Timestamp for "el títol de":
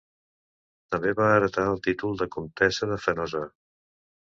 1.75-2.29